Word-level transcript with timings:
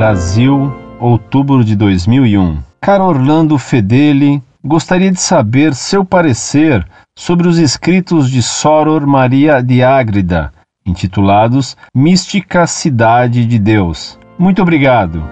Brasil, 0.00 0.72
outubro 0.98 1.62
de 1.62 1.76
2001. 1.76 2.56
Caro 2.80 3.04
Orlando 3.04 3.58
Fedeli, 3.58 4.42
gostaria 4.64 5.12
de 5.12 5.20
saber 5.20 5.74
seu 5.74 6.06
parecer 6.06 6.88
sobre 7.14 7.46
os 7.46 7.58
escritos 7.58 8.30
de 8.30 8.42
Soror 8.42 9.06
Maria 9.06 9.60
de 9.60 9.82
Ágreda, 9.82 10.54
intitulados 10.86 11.76
Mística 11.94 12.66
Cidade 12.66 13.44
de 13.44 13.58
Deus. 13.58 14.18
Muito 14.38 14.62
obrigado. 14.62 15.22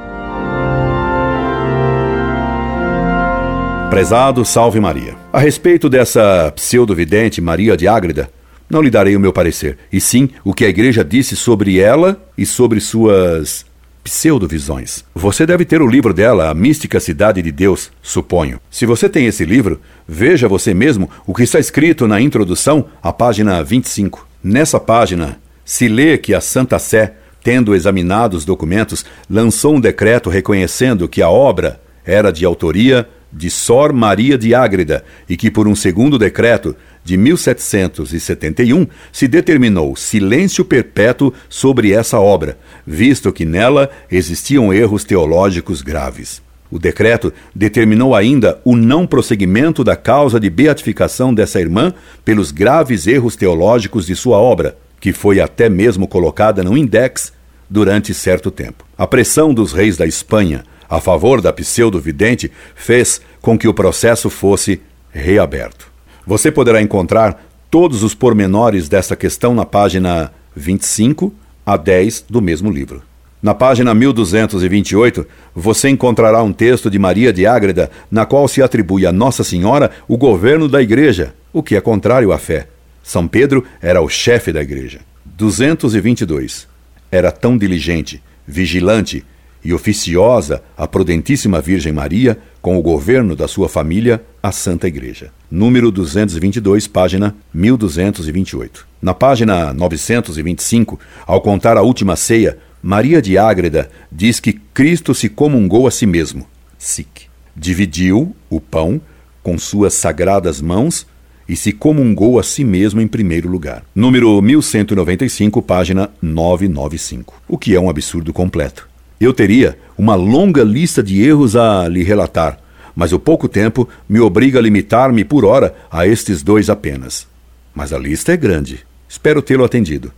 Prezado 3.89 4.45
Salve 4.45 4.81
Maria. 4.81 5.17
A 5.33 5.39
respeito 5.39 5.89
dessa 5.89 6.53
pseudo-vidente 6.55 7.41
Maria 7.41 7.75
de 7.75 7.89
Ágreda, 7.89 8.29
não 8.69 8.83
lhe 8.83 8.91
darei 8.91 9.17
o 9.17 9.21
meu 9.21 9.33
parecer, 9.33 9.79
e 9.91 9.99
sim 9.99 10.29
o 10.45 10.53
que 10.53 10.67
a 10.67 10.69
igreja 10.69 11.03
disse 11.03 11.35
sobre 11.35 11.79
ela 11.81 12.23
e 12.37 12.45
sobre 12.45 12.81
suas 12.81 13.65
pseudo-visões. 14.09 15.05
Você 15.15 15.45
deve 15.45 15.67
ter 15.67 15.83
o 15.83 15.87
livro 15.87 16.15
dela, 16.15 16.49
A 16.49 16.55
Mística 16.55 16.99
Cidade 16.99 17.43
de 17.43 17.53
Deus, 17.53 17.91
suponho. 18.03 18.59
Se 18.71 18.87
você 18.87 19.07
tem 19.07 19.27
esse 19.27 19.45
livro, 19.45 19.81
veja 20.07 20.49
você 20.49 20.73
mesmo 20.73 21.11
o 21.27 21.35
que 21.35 21.43
está 21.43 21.59
escrito 21.59 22.09
na 22.09 22.19
introdução, 22.19 22.87
à 23.03 23.13
página 23.13 23.63
25. 23.63 24.27
Nessa 24.43 24.81
página, 24.81 25.39
se 25.63 25.89
lê 25.89 26.17
que 26.17 26.33
a 26.33 26.41
Santa 26.41 26.79
Sé, 26.79 27.17
tendo 27.45 27.75
examinado 27.75 28.35
os 28.35 28.47
documentos, 28.47 29.05
lançou 29.29 29.77
um 29.77 29.81
decreto 29.81 30.31
reconhecendo 30.31 31.07
que 31.07 31.21
a 31.21 31.29
obra 31.29 31.79
era 32.03 32.33
de 32.33 32.47
autoria 32.47 33.07
de 33.33 33.51
Sor 33.51 33.93
Maria 33.93 34.39
de 34.39 34.55
Ágreda 34.55 35.05
e 35.29 35.37
que, 35.37 35.51
por 35.51 35.69
um 35.69 35.75
segundo 35.75 36.19
decreto 36.19 36.75
de 37.05 37.17
1771, 37.17 38.87
se 39.13 39.29
determinou 39.29 39.95
silêncio 39.97 40.65
perpétuo 40.65 41.33
sobre 41.49 41.93
essa 41.93 42.19
obra, 42.19 42.59
visto 42.87 43.33
que 43.33 43.45
nela 43.45 43.91
existiam 44.11 44.73
erros 44.73 45.05
teológicos 45.05 45.83
graves. 45.83 46.43
O 46.71 46.79
decreto 46.79 47.33
determinou 47.55 48.15
ainda 48.15 48.61
o 48.63 48.77
não 48.77 49.07
prosseguimento 49.07 49.83
da 49.83 49.97
causa 49.97 50.39
de 50.39 50.51
beatificação 50.51 51.33
dessa 51.33 51.61
irmã 51.61 51.95
pelos 52.25 52.51
graves 52.51 53.07
erros 53.07 53.37
teológicos 53.37 54.07
de 54.07 54.15
sua 54.15 54.37
obra, 54.37 54.77
que 55.01 55.13
foi 55.13 55.41
até 55.41 55.69
mesmo 55.69 56.07
colocada 56.07 56.63
no 56.63 56.77
index 56.77 57.33
durante 57.71 58.13
certo 58.13 58.51
tempo. 58.51 58.85
A 58.97 59.07
pressão 59.07 59.55
dos 59.55 59.73
reis 59.73 59.97
da 59.97 60.07
Espanha 60.07 60.63
a 60.89 61.01
favor 61.01 61.41
da 61.41 61.53
pseudo-vidente 61.53 62.51
fez 62.75 63.21
com 63.41 63.59
que 63.59 63.69
o 63.69 63.75
processo 63.75 64.31
fosse 64.31 64.81
reaberto. 65.11 65.91
Você 66.27 66.51
poderá 66.51 66.81
encontrar 66.81 67.45
todos 67.71 68.03
os 68.03 68.15
pormenores 68.15 68.89
dessa 68.89 69.15
questão 69.15 69.55
na 69.55 69.65
página 69.65 70.33
25 70.55 71.33
a 71.65 71.77
10 71.77 72.25
do 72.29 72.41
mesmo 72.41 72.71
livro. 72.71 73.03
Na 73.41 73.55
página 73.55 73.95
1228, 73.95 75.27
você 75.55 75.89
encontrará 75.89 76.43
um 76.43 76.53
texto 76.53 76.91
de 76.91 76.99
Maria 76.99 77.33
de 77.33 77.47
Ágreda, 77.47 77.89
na 78.11 78.27
qual 78.27 78.49
se 78.49 78.61
atribui 78.61 79.07
a 79.07 79.13
Nossa 79.13 79.45
Senhora 79.45 79.93
o 80.09 80.17
governo 80.17 80.69
da 80.69 80.83
igreja, 80.83 81.35
o 81.53 81.63
que 81.63 81.77
é 81.77 81.81
contrário 81.81 82.33
à 82.33 82.39
fé. 82.39 82.67
São 83.03 83.29
Pedro 83.29 83.65
era 83.81 84.03
o 84.03 84.09
chefe 84.09 84.53
da 84.53 84.61
igreja. 84.61 85.01
222. 85.25 86.67
Era 87.13 87.31
tão 87.31 87.57
diligente, 87.57 88.21
vigilante 88.47 89.25
e 89.65 89.73
oficiosa 89.73 90.63
a 90.77 90.87
prudentíssima 90.87 91.61
Virgem 91.61 91.93
Maria 91.93 92.39
com 92.61 92.79
o 92.79 92.83
governo 92.83 93.35
da 93.35 93.49
sua 93.49 93.69
família, 93.69 94.23
a 94.43 94.53
Santa 94.53 94.87
Igreja. 94.87 95.31
Número 95.51 95.91
222, 95.91 96.87
página 96.87 97.35
1228. 97.53 98.87
Na 99.01 99.15
página 99.15 99.73
925, 99.73 100.99
ao 101.27 101.41
contar 101.41 101.77
a 101.77 101.83
última 101.83 102.17
ceia, 102.17 102.59
Maria 102.83 103.21
de 103.21 103.37
Ágreda 103.39 103.91
diz 104.11 104.39
que 104.41 104.53
Cristo 104.53 105.15
se 105.15 105.29
comungou 105.29 105.87
a 105.87 105.91
si 105.91 106.07
mesmo, 106.07 106.47
sic. 106.79 107.29
Dividiu 107.57 108.37
o 108.49 108.61
pão 108.61 109.01
com 109.43 109.59
suas 109.59 109.95
sagradas 109.95 110.61
mãos 110.61 111.07
e 111.49 111.57
se 111.57 111.73
comungou 111.73 112.39
a 112.39 112.43
si 112.43 112.63
mesmo 112.63 113.01
em 113.01 113.09
primeiro 113.09 113.49
lugar. 113.49 113.83
Número 113.95 114.41
1195, 114.41 115.63
página 115.63 116.11
995. 116.21 117.43
O 117.49 117.57
que 117.57 117.75
é 117.75 117.81
um 117.81 117.89
absurdo 117.89 118.33
completo. 118.33 118.88
Eu 119.21 119.33
teria 119.33 119.79
uma 119.97 120.15
longa 120.15 120.63
lista 120.63 121.03
de 121.03 121.23
erros 121.23 121.57
a 121.57 121.89
lhe 121.89 122.03
relatar, 122.03 122.59
mas 122.95 123.13
o 123.13 123.19
pouco 123.19 123.49
tempo 123.49 123.89
me 124.09 124.21
obriga 124.21 124.59
a 124.59 124.63
limitar-me 124.63 125.25
por 125.25 125.45
hora 125.45 125.75
a 125.91 126.07
estes 126.07 126.43
dois 126.43 126.71
apenas. 126.71 127.27
Mas 127.75 127.93
a 127.93 127.99
lista 127.99 128.33
é 128.33 128.37
grande. 128.37 128.87
Espero 129.09 129.43
tê-lo 129.43 129.65
atendido. 129.65 130.13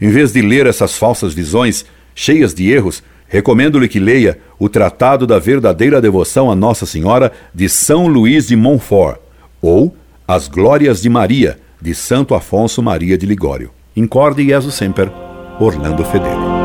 Em 0.00 0.08
vez 0.08 0.32
de 0.32 0.42
ler 0.42 0.66
essas 0.66 0.96
falsas 0.96 1.32
visões, 1.32 1.84
cheias 2.14 2.54
de 2.54 2.70
erros, 2.70 3.02
recomendo-lhe 3.28 3.88
que 3.88 3.98
leia 3.98 4.38
o 4.58 4.68
Tratado 4.68 5.26
da 5.26 5.38
Verdadeira 5.38 6.00
Devoção 6.00 6.50
a 6.50 6.54
Nossa 6.54 6.86
Senhora 6.86 7.32
de 7.52 7.68
São 7.68 8.06
Luís 8.06 8.48
de 8.48 8.56
Montfort, 8.56 9.18
ou 9.60 9.96
As 10.26 10.48
Glórias 10.48 11.00
de 11.00 11.08
Maria, 11.08 11.58
de 11.80 11.94
Santo 11.94 12.34
Afonso 12.34 12.82
Maria 12.82 13.18
de 13.18 13.26
Ligório. 13.26 13.70
Incorde 13.96 14.44
Jesus 14.44 14.74
Semper, 14.74 15.10
Orlando 15.60 16.04
Fedeli. 16.04 16.63